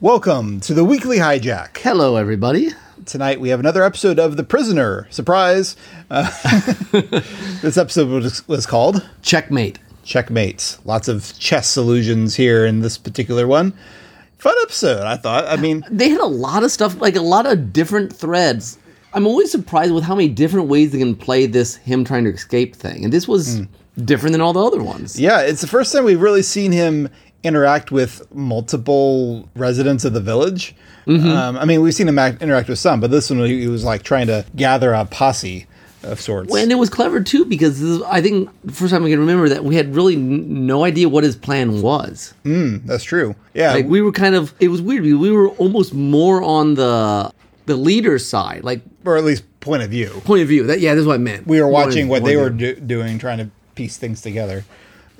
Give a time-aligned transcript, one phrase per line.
[0.00, 1.76] Welcome to the weekly hijack.
[1.78, 2.70] Hello, everybody.
[3.04, 5.08] Tonight we have another episode of The Prisoner.
[5.10, 5.74] Surprise!
[6.08, 6.30] Uh,
[7.62, 9.78] this episode was, was called Checkmate.
[10.04, 10.78] Checkmates.
[10.84, 13.74] Lots of chess illusions here in this particular one.
[14.38, 15.46] Fun episode, I thought.
[15.46, 18.78] I mean, They had a lot of stuff, like a lot of different threads.
[19.12, 22.30] I'm always surprised with how many different ways they can play this him trying to
[22.30, 23.02] escape thing.
[23.02, 23.62] And this was
[24.04, 25.18] different than all the other ones.
[25.18, 27.08] yeah, it's the first time we've really seen him
[27.44, 30.74] interact with multiple residents of the village.
[31.06, 33.82] Um, I mean, we've seen him act, interact with some, but this one he was
[33.82, 35.66] like trying to gather a posse
[36.02, 36.54] of sorts.
[36.54, 39.18] And it was clever too because this is, I think the first time I can
[39.18, 42.34] remember that we had really n- no idea what his plan was.
[42.44, 43.34] That's true.
[43.54, 45.02] Yeah, Like we were kind of it was weird.
[45.04, 47.32] We were almost more on the
[47.64, 50.10] the leader's side, like or at least point of view.
[50.26, 50.64] point of view.
[50.66, 51.46] That yeah, that's what I meant.
[51.46, 54.64] we were watching what they of were do- doing, trying to piece things together.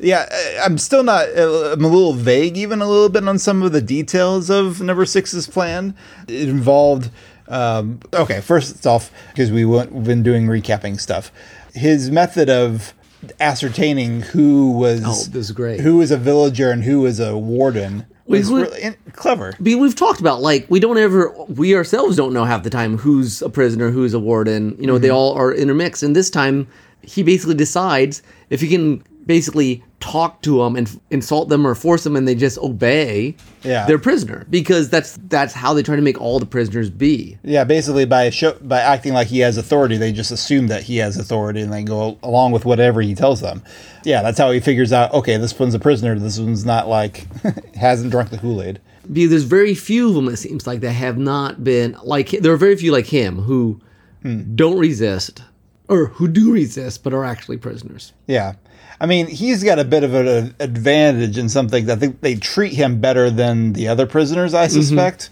[0.00, 0.26] Yeah,
[0.64, 1.28] I'm still not.
[1.36, 4.80] uh, I'm a little vague, even a little bit on some of the details of
[4.80, 5.94] Number Six's plan.
[6.28, 7.10] It involved.
[7.48, 11.32] Um, okay, first off, because we went, we've been doing recapping stuff,
[11.74, 12.92] his method of
[13.40, 15.80] ascertaining who was Oh, this is great.
[15.80, 19.55] who was a villager and who was a warden was we- really clever.
[19.58, 23.42] We've talked about like we don't ever we ourselves don't know half the time who's
[23.42, 24.77] a prisoner, who's a warden.
[24.78, 25.02] You know, Mm-hmm.
[25.02, 26.02] they all are intermixed.
[26.02, 26.68] And this time,
[27.02, 32.02] he basically decides if he can basically talk to them and insult them or force
[32.02, 33.36] them, and they just obey.
[33.62, 33.86] Yeah.
[33.86, 37.38] they're prisoner because that's that's how they try to make all the prisoners be.
[37.44, 40.96] Yeah, basically by show, by acting like he has authority, they just assume that he
[40.96, 43.62] has authority and they go along with whatever he tells them.
[44.04, 45.12] Yeah, that's how he figures out.
[45.14, 46.18] Okay, this one's a prisoner.
[46.18, 47.26] This one's not like
[47.76, 48.80] hasn't drunk the Kool Aid.
[49.12, 50.28] Because there's very few of them.
[50.28, 53.80] It seems like that have not been like there are very few like him who
[54.22, 54.56] Hmm.
[54.56, 55.42] don't resist
[55.88, 58.12] or who do resist but are actually prisoners.
[58.26, 58.54] Yeah,
[59.00, 62.34] I mean he's got a bit of an advantage in something that I think they
[62.34, 64.55] treat him better than the other prisoners.
[64.55, 64.80] I mm-hmm.
[64.80, 65.30] suspect.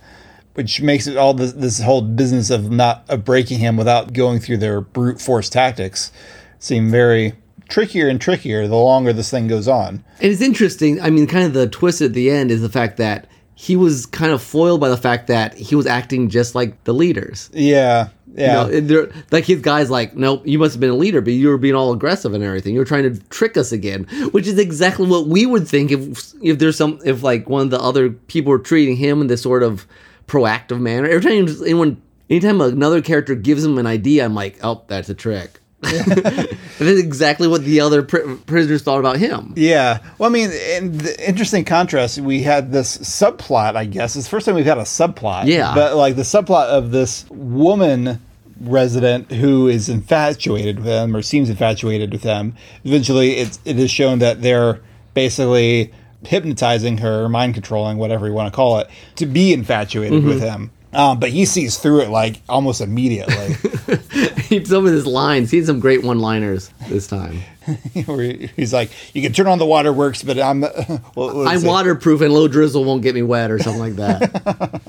[0.55, 4.41] Which makes it all this, this whole business of not of breaking him without going
[4.41, 6.11] through their brute force tactics
[6.58, 7.34] seem very
[7.68, 10.05] trickier and trickier the longer this thing goes on.
[10.20, 11.01] And it's interesting.
[11.01, 13.27] I mean, kind of the twist at the end is the fact that
[13.58, 16.92] he was kind of foiled by the fact that he was acting just like the
[16.92, 17.48] leaders.
[17.55, 18.52] Yeah, You yeah.
[18.52, 21.48] know, and like his guy's like, nope, you must have been a leader, but you
[21.48, 22.74] were being all aggressive and everything.
[22.74, 26.33] You were trying to trick us again, which is exactly what we would think if
[26.42, 29.42] if there's some if like one of the other people were treating him in this
[29.42, 29.86] sort of
[30.27, 31.08] proactive manner.
[31.08, 35.14] Every time anyone, anytime another character gives him an idea, I'm like, oh, that's a
[35.14, 35.61] trick.
[35.81, 39.53] That's exactly what the other pri- prisoners thought about him.
[39.57, 39.98] Yeah.
[40.19, 44.17] Well, I mean, in the interesting contrast, we had this subplot, I guess.
[44.17, 45.47] It's the first time we've had a subplot.
[45.47, 45.75] Yeah.
[45.75, 48.20] But like the subplot of this woman
[48.61, 52.55] resident who is infatuated with him or seems infatuated with him.
[52.85, 54.81] Eventually, it's, it is shown that they're
[55.15, 55.92] basically
[56.25, 60.29] hypnotizing her, mind controlling, whatever you want to call it, to be infatuated mm-hmm.
[60.29, 60.70] with him.
[60.96, 63.55] Um, but he sees through it like almost immediately.
[64.64, 65.51] some of his lines.
[65.51, 67.40] He had some great one-liners this time.
[68.07, 70.62] Where he- He's like, "You can turn on the waterworks, but I'm
[71.14, 71.68] what was I'm it?
[71.68, 74.80] waterproof and low drizzle won't get me wet or something like that.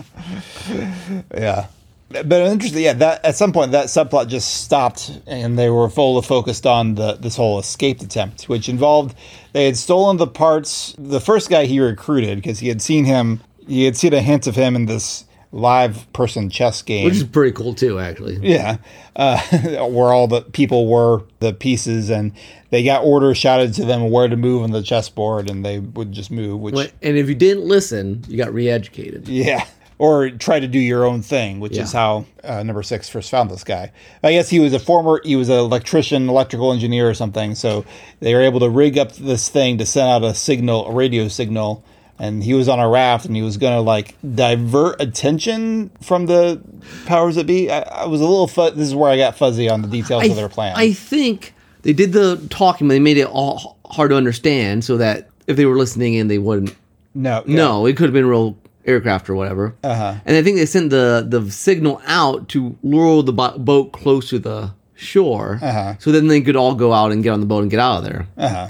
[1.36, 1.68] Yeah.
[2.10, 2.94] But interesting, yeah.
[2.94, 7.14] That at some point that subplot just stopped, and they were fully focused on the
[7.16, 9.14] this whole escape attempt, which involved
[9.52, 10.96] they had stolen the parts.
[10.98, 14.48] The first guy he recruited because he had seen him, he had seen a hint
[14.48, 17.06] of him in this live person chess game.
[17.06, 18.38] Which is pretty cool too, actually.
[18.42, 18.78] yeah,
[19.16, 19.40] uh,
[19.88, 22.34] where all the people were the pieces, and
[22.70, 26.12] they got orders shouted to them where to move on the chessboard, and they would
[26.12, 26.60] just move.
[26.60, 29.28] Which And if you didn't listen, you got re-educated.
[29.28, 29.66] Yeah.
[30.00, 33.50] Or try to do your own thing, which is how uh, number six first found
[33.50, 33.92] this guy.
[34.24, 37.56] I guess he was a former, he was an electrician, electrical engineer or something.
[37.56, 37.84] So
[38.20, 41.28] they were able to rig up this thing to send out a signal, a radio
[41.30, 41.84] signal.
[42.20, 46.26] And he was on a raft and he was going to like divert attention from
[46.26, 46.60] the
[47.06, 47.70] powers that be.
[47.70, 50.28] I, I was a little, fu- this is where I got fuzzy on the details
[50.28, 50.74] of their plan.
[50.76, 54.98] I think they did the talking, but they made it all hard to understand so
[54.98, 56.76] that if they were listening in, they wouldn't.
[57.14, 57.56] no, yeah.
[57.56, 59.76] No, it could have been real aircraft or whatever.
[59.84, 60.16] Uh-huh.
[60.26, 64.30] And I think they sent the the signal out to lure the bo- boat close
[64.30, 65.96] to the shore, Uh-huh.
[66.00, 68.00] so then they could all go out and get on the boat and get out
[68.00, 68.28] of there.
[68.38, 68.70] Uh-huh.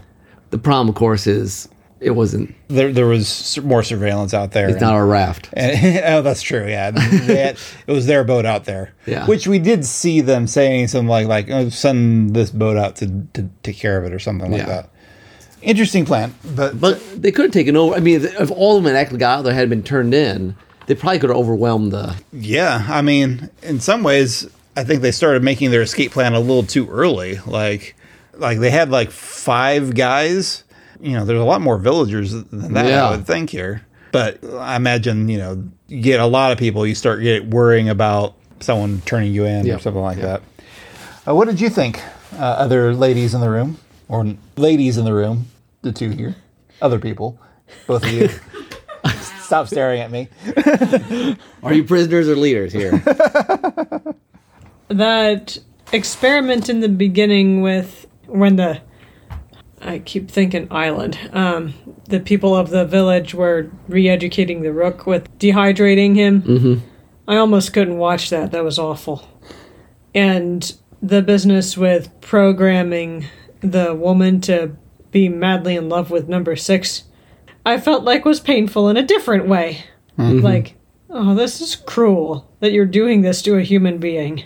[0.49, 2.53] The problem, of course, is it wasn't.
[2.67, 4.65] There, there was more surveillance out there.
[4.67, 5.49] It's and- not our raft.
[5.53, 6.67] And, oh, that's true.
[6.67, 7.57] Yeah, had-
[7.87, 8.93] it was their boat out there.
[9.05, 9.25] Yeah.
[9.25, 13.27] which we did see them saying something like, "like oh, send this boat out to,
[13.33, 14.65] to take care of it" or something like Yeah.
[14.67, 14.89] that.
[15.61, 17.95] Interesting plan, but But they could have taken over.
[17.95, 20.55] I mean, if all of them had actually got out there had been turned in,
[20.85, 22.15] they probably could have overwhelmed the.
[22.31, 26.39] yeah, I mean, in some ways, I think they started making their escape plan a
[26.39, 27.39] little too early.
[27.47, 27.95] Like,
[28.35, 30.63] like they had like five guys.
[31.01, 32.85] You know, there's a lot more villagers than that.
[32.87, 33.07] Yeah.
[33.07, 33.85] I would think here.
[34.11, 36.85] But I imagine you know you get a lot of people.
[36.87, 39.75] You start get worrying about someone turning you in Yeah.
[39.75, 40.41] or something like that.
[41.27, 42.01] Uh, what did you think,
[42.33, 43.77] uh, other ladies in the room
[44.07, 45.47] or ladies in the room?
[45.81, 46.35] The two here,
[46.81, 47.37] other people,
[47.85, 48.29] both of you.
[49.41, 50.27] Stop staring at me.
[51.63, 52.91] Are you prisoners or leaders here?
[54.89, 55.57] that
[55.93, 58.81] experiment in the beginning with when the
[59.81, 61.17] I keep thinking island.
[61.33, 61.73] Um,
[62.05, 66.41] the people of the village were re-educating the rook with dehydrating him.
[66.41, 66.87] Mm-hmm.
[67.27, 68.51] I almost couldn't watch that.
[68.51, 69.27] That was awful.
[70.15, 73.25] And the business with programming
[73.61, 74.75] the woman to
[75.11, 77.03] be madly in love with number six,
[77.65, 79.83] I felt like was painful in a different way.
[80.41, 80.75] Like,
[81.09, 84.43] oh, this is cruel that you're doing this to a human being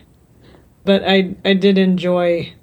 [0.83, 2.53] but I I did enjoy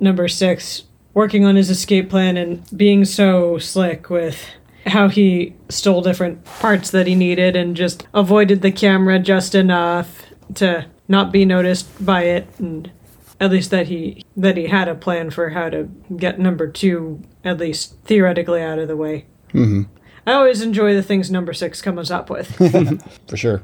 [0.00, 0.84] number six
[1.18, 4.40] working on his escape plan and being so slick with
[4.86, 10.26] how he stole different parts that he needed and just avoided the camera just enough
[10.54, 12.92] to not be noticed by it and
[13.40, 17.20] at least that he that he had a plan for how to get number two
[17.42, 19.26] at least theoretically out of the way.
[19.48, 19.82] Mm-hmm.
[20.24, 22.54] I always enjoy the things number six comes up with.
[23.28, 23.62] For sure.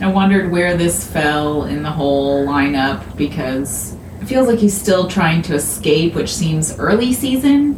[0.00, 5.08] I wondered where this fell in the whole lineup because it feels like he's still
[5.08, 7.74] trying to escape, which seems early season,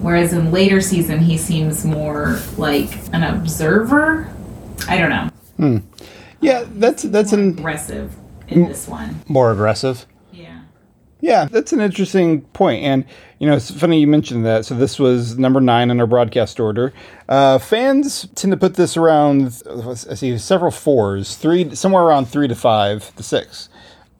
[0.00, 4.32] whereas in later season he seems more like an observer.
[4.88, 5.30] I don't know.
[5.56, 5.78] Hmm.
[6.40, 8.14] Yeah, that's that's an Aggressive
[8.48, 9.20] in this one.
[9.28, 10.06] more aggressive.
[10.32, 10.62] Yeah.
[11.20, 12.82] Yeah, that's an interesting point.
[12.82, 13.04] And,
[13.38, 14.64] you know, it's funny you mentioned that.
[14.64, 16.94] So this was number nine in our broadcast order.
[17.28, 22.48] Uh, fans tend to put this around, I see several fours, three, somewhere around three
[22.48, 23.68] to five to six.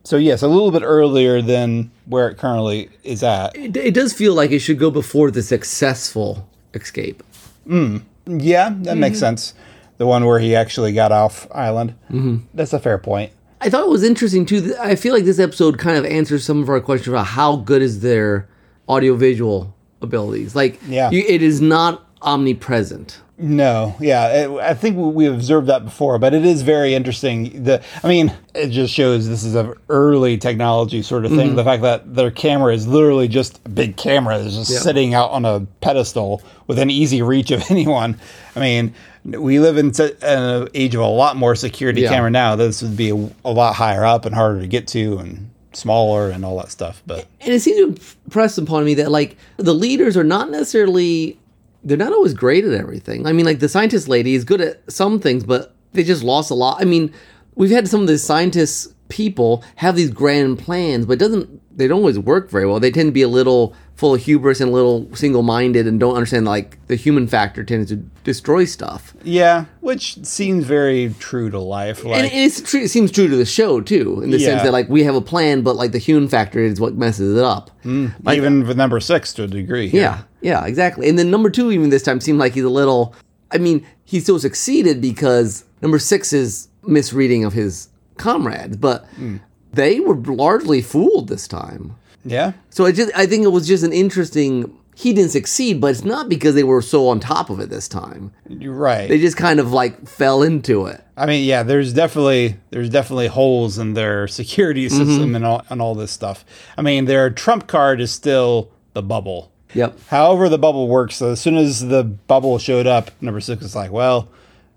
[0.03, 3.55] So, yes, a little bit earlier than where it currently is at.
[3.55, 7.21] it, it does feel like it should go before the successful escape.
[7.67, 9.53] Yeah, that makes sense.
[9.97, 11.91] The one where he actually got off island.
[12.09, 12.37] Mm-hmm.
[12.53, 13.31] That's a fair point.
[13.61, 14.75] I thought it was interesting too.
[14.79, 17.83] I feel like this episode kind of answers some of our questions about how good
[17.83, 18.49] is their
[18.89, 20.55] audiovisual abilities.
[20.55, 21.11] Like, Yeah.
[21.11, 23.21] you, it is not omnipresent.
[23.41, 27.63] No, yeah, I think we- we observed that before, but it is very interesting.
[27.63, 31.47] The, I mean, it just shows this is a early technology sort of thing.
[31.47, 31.55] Mm-hmm.
[31.55, 34.79] The fact that their camera is literally just a big camera that's just Yeah.
[34.79, 38.19] sitting out on a pedestal within easy reach of anyone.
[38.55, 38.93] I mean,
[39.25, 39.91] we live in
[40.21, 42.09] an age of a lot more security Yeah.
[42.09, 42.55] camera now.
[42.55, 46.29] This would be a, a lot higher up and harder to get to and smaller
[46.29, 47.01] and all that stuff.
[47.07, 51.37] But And it seems to impress upon me that like the leaders are not necessarily
[51.83, 53.25] they're not always great at everything.
[53.25, 56.51] I mean, like the scientist lady is good at some things, but they just lost
[56.51, 56.81] a lot.
[56.81, 57.13] I mean,
[57.55, 61.87] we've had some of the scientists people have these grand plans, but it doesn't they
[61.87, 62.79] don't always work very well.
[62.79, 66.15] They tend to be a little full of hubris and a little single-minded and don't
[66.15, 69.13] understand like the human factor tends to destroy stuff.
[69.23, 72.03] yeah, which seems very true to life.
[72.03, 74.71] Like, and it's true, it seems true to the show too, in the sense that
[74.71, 77.69] like we have a plan, but like the human factor is what messes it up.
[77.83, 78.07] Hmm.
[78.31, 79.87] even with number six to a degree.
[79.87, 81.07] Yeah, yeah, exactly.
[81.07, 83.15] And then number two, even this time, seemed like he's a little.
[83.51, 89.37] I mean, he still succeeded because number six is misreading of his comrades, but hmm.
[89.73, 91.95] They were largely fooled this time.
[92.25, 92.53] Yeah.
[92.69, 94.77] So I just, I think it was just an interesting.
[94.93, 97.87] He didn't succeed, but it's not because they were so on top of it this
[97.87, 98.31] time.
[98.47, 99.09] You're right.
[99.09, 101.01] They just kind of like fell into it.
[101.17, 104.97] I mean, yeah, there's definitely there's definitely holes in their security Mm-hmm.
[105.05, 106.45] system and all and all this stuff.
[106.77, 109.51] I mean, their trump card is still the bubble.
[109.73, 109.97] Yep.
[110.09, 111.15] However, the bubble works.
[111.15, 114.27] So as soon as the bubble showed up, number six is like, well,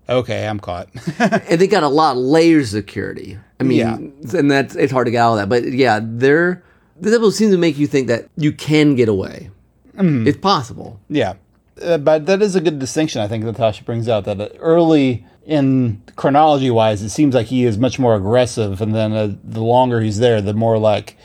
[0.07, 0.87] okay, I'm caught.
[1.19, 3.37] and they got a lot of layers of security.
[3.59, 3.95] I mean, Yeah.
[4.39, 5.49] and that's it's hard to get out of that.
[5.49, 6.63] But yeah, they're
[6.99, 9.49] this episode seems to make you think that you can get away.
[9.97, 10.27] Mm-hmm.
[10.27, 10.99] It's possible.
[11.09, 11.33] yeah,
[11.81, 13.21] uh, but that is a good distinction.
[13.21, 17.63] I think that Tasha brings out that early in chronology wise, it seems like he
[17.65, 21.15] is much more aggressive, and then uh, the longer he's there, the more like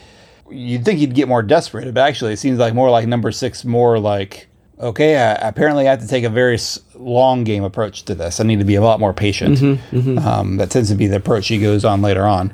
[0.49, 3.65] you'd think he'd get more desperate, but actually, it seems like more like number six,
[3.65, 4.47] more like
[4.81, 6.57] okay, I, apparently I have to take a very
[6.95, 8.39] long game approach to this.
[8.39, 9.61] I need to be a lot more patient.
[9.93, 12.53] Um, that tends to be the approach he goes on later on.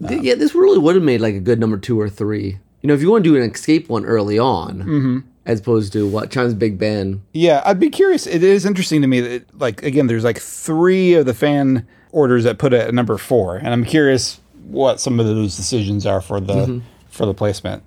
[0.00, 2.58] Yeah, this really would have made like a good number two or three.
[2.82, 5.18] You know, if you want to do an escape one early on, Mm-hmm.
[5.46, 7.22] as opposed to what Chime's Big Ben.
[7.32, 8.26] Yeah, I'd be curious.
[8.26, 12.44] It is interesting to me that, like, again, there's like three of the fan orders
[12.44, 16.20] that put it at number four, and I'm curious what some of those decisions are
[16.20, 17.82] for the for the placement.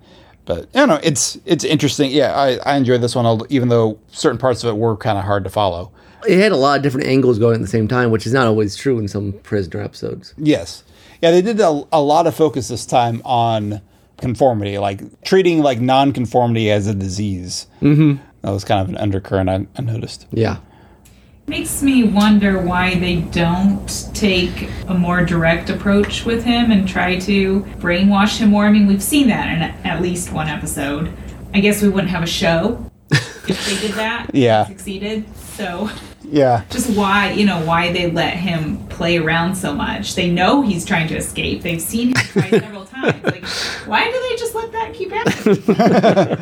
[0.48, 2.10] But I don't know, it's it's interesting.
[2.10, 5.24] Yeah, I, I enjoyed this one, even though certain parts of it were kind of
[5.24, 5.92] hard to follow.
[6.26, 8.46] It had a lot of different angles going at the same time, which is not
[8.46, 10.32] always true in some prisoner episodes.
[10.38, 10.84] Yes,
[11.20, 13.82] yeah, they did a, a lot of focus this time on
[14.16, 17.66] conformity, like treating like non-conformity as a disease.
[17.82, 18.16] Mm-hmm.
[18.40, 20.26] That was kind of an undercurrent I, I noticed.
[20.30, 20.56] Yeah.
[21.48, 27.18] Makes me wonder why they don't take a more direct approach with him and try
[27.20, 28.66] to brainwash him more.
[28.66, 31.10] I mean, we've seen that in at least one episode.
[31.54, 34.26] I guess we wouldn't have a show if they did that.
[34.34, 34.66] Yeah.
[34.66, 35.24] Succeeded.
[35.36, 35.88] So
[36.22, 36.64] Yeah.
[36.68, 40.84] just why you know why they let him play around so much they know he's
[40.84, 43.44] trying to escape they've seen him try several times like
[43.86, 45.56] why do they just let that keep happening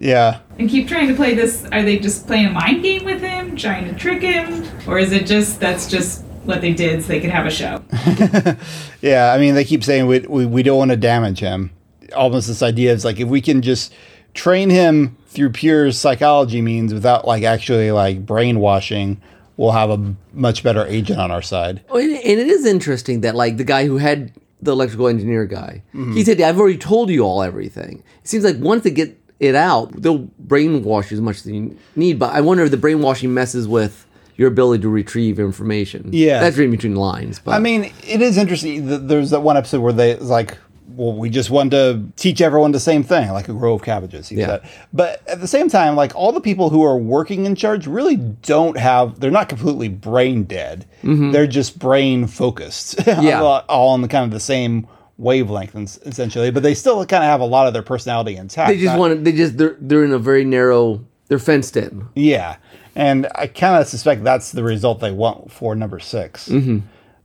[0.00, 0.40] Yeah.
[0.58, 3.54] and keep trying to play this are they just playing a mind game with him
[3.54, 7.20] trying to trick him or is it just that's just what they did so they
[7.20, 7.82] could have a show
[9.02, 11.70] Yeah, I mean, they keep saying we, we, we don't want to damage him.
[12.14, 13.94] Almost this idea is like if we can just
[14.34, 19.20] train him through pure psychology means without like actually like brainwashing,
[19.56, 21.82] we'll have a much better agent on our side.
[21.88, 25.46] Oh, and and it is interesting that like the guy who had the electrical engineer
[25.46, 26.12] guy, mm-hmm.
[26.12, 29.54] he said, "I've already told you all everything." It seems like once they get it
[29.56, 32.18] out, they'll brainwash you as much as you need.
[32.18, 34.06] But I wonder if the brainwashing messes with
[34.36, 36.10] your ability to retrieve information.
[36.12, 36.40] Yeah.
[36.40, 37.38] that's reading between the lines.
[37.40, 38.86] But I mean, it is interesting.
[38.86, 40.56] th- There's that one episode where they like,
[40.96, 44.30] well, we just want to teach everyone the same thing, like a row of cabbages.
[44.32, 44.46] Yeah.
[44.46, 44.68] said.
[44.92, 48.16] But at the same time, like all the people who are working in charge really
[48.16, 49.20] don't have.
[49.20, 50.84] They're not completely brain dead.
[51.02, 52.96] They're just brain focused.
[52.98, 53.22] Mm-hmm.
[53.26, 53.40] Yeah.
[53.42, 54.86] all all on the kind of the same
[55.20, 55.74] wavelength,
[56.06, 56.50] essentially.
[56.50, 58.68] But they still kind of have a lot of their personality intact.
[58.70, 59.20] they just Not- want to.
[59.20, 61.04] They just they're they're in a very narrow.
[61.28, 62.08] They're fenced in.
[62.16, 62.56] Yeah,
[62.96, 66.78] and I kind of suspect that's the result they want for number 6 Mm-hmm.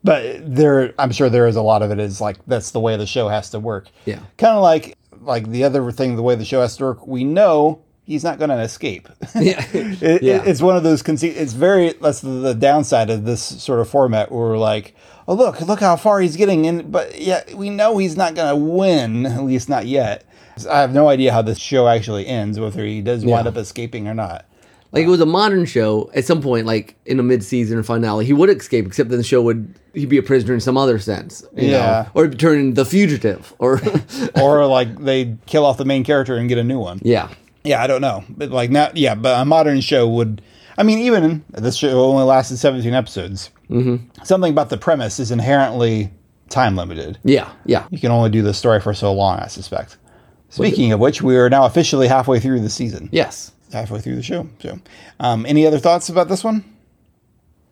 [0.04, 2.96] But there, I'm sure there is a lot of it is like that's the way
[2.98, 3.88] the show has to work.
[4.06, 4.20] Yeah.
[4.38, 7.08] kind of like like the other thing, the way the show has to work.
[7.08, 9.10] We know he's not going to escape.
[9.36, 10.36] Yeah, It, Yeah.
[10.44, 11.36] it- it's one of those conceit.
[11.36, 14.94] It's very that's the, the downside of this sort of format where we're like,
[15.28, 18.56] oh look, look how far he's getting, and but yeah, we know he's not to
[18.56, 20.26] win, at least not yet.
[20.70, 24.08] I have no idea how this show actually ends, whether he does wind up escaping
[24.08, 24.46] or not.
[24.96, 26.10] Like it was a modern show.
[26.16, 28.86] At some point, like in a mid-season or finale, he would escape.
[28.86, 31.44] Except then the show would he'd be a prisoner in some other sense.
[31.54, 31.78] you know?
[31.78, 32.10] Yeah.
[32.14, 33.54] or turn into the fugitive.
[33.60, 33.82] Or
[34.42, 37.02] or like they kill off the main character and get a new one.
[37.04, 37.28] yeah,
[37.66, 40.42] Yeah, I don't know, but like not yeah, but a modern show would.
[40.78, 43.50] I mean, even this show only lasted seventeen episodes.
[43.70, 44.24] Mm-hmm.
[44.24, 46.12] Something about the premise is inherently
[46.50, 47.18] time limited.
[47.24, 47.88] yeah, yeah.
[47.90, 49.98] You can only do the story for so long, I suspect.
[50.50, 53.10] Speaking of which, we are now officially halfway through the season.
[53.12, 53.52] Yes.
[53.74, 54.48] halfway through the show.
[54.60, 54.80] So,
[55.20, 56.64] um, any other thoughts about this one?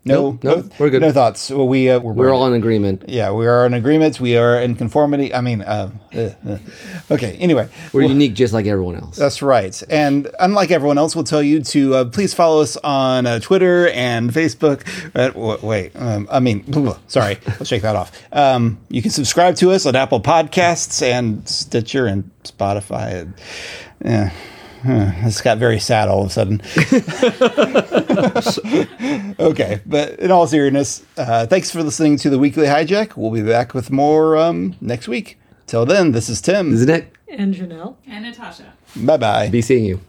[0.06, 1.02] No, Nope, nope, we're good.
[1.02, 1.50] No thoughts.
[1.50, 3.06] Well, we uh, we're, We're all in agreement.
[3.08, 4.20] yeah, we are in agreement.
[4.20, 5.34] We are in conformity.
[5.34, 6.58] I mean, uh, uh, uh.
[7.10, 7.38] okay.
[7.38, 9.16] Anyway, We're unique, just like everyone else.
[9.16, 9.82] that's right.
[9.90, 13.88] And unlike everyone else, we'll tell you to uh, please follow us on uh, Twitter
[13.90, 14.84] and Facebook.
[15.14, 16.66] W- wait, um, I mean,
[17.08, 18.12] sorry, let's shake that off.
[18.34, 23.22] Um, you can subscribe to us on Apple Podcasts and Stitcher and Spotify.
[23.22, 23.34] And,
[24.04, 24.32] yeah.
[24.84, 26.62] Huh, This got very sad all of a sudden.
[29.40, 33.16] okay, but in all seriousness, uh, thanks for listening to the Weekly Hijack.
[33.16, 35.40] We'll be back with more um, next week.
[35.68, 36.74] Till then, this is Tim.
[36.74, 37.12] Isn't it?
[37.30, 37.96] And Janelle.
[38.08, 39.50] and natasha Bye bye.
[39.50, 40.02] Be seeing you.